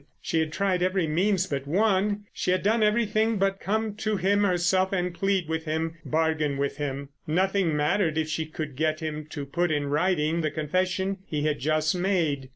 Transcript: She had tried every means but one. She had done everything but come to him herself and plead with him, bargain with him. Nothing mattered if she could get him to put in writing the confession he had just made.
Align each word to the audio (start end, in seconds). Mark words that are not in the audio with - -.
She 0.19 0.39
had 0.39 0.51
tried 0.51 0.81
every 0.81 1.05
means 1.05 1.45
but 1.45 1.67
one. 1.67 2.23
She 2.33 2.49
had 2.49 2.63
done 2.63 2.81
everything 2.81 3.37
but 3.37 3.59
come 3.59 3.93
to 3.97 4.17
him 4.17 4.43
herself 4.43 4.91
and 4.91 5.13
plead 5.13 5.47
with 5.47 5.65
him, 5.65 5.99
bargain 6.03 6.57
with 6.57 6.77
him. 6.77 7.09
Nothing 7.27 7.77
mattered 7.77 8.17
if 8.17 8.27
she 8.27 8.47
could 8.47 8.75
get 8.75 8.99
him 8.99 9.27
to 9.27 9.45
put 9.45 9.69
in 9.71 9.85
writing 9.85 10.41
the 10.41 10.49
confession 10.49 11.19
he 11.27 11.43
had 11.43 11.59
just 11.59 11.93
made. 11.93 12.49